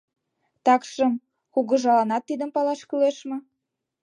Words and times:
Такшым 0.65 1.11
кугыжалан 1.53 2.11
тидым 2.27 2.49
палаш 2.55 2.81
кӱлеш 2.89 3.17
мо? 3.29 3.37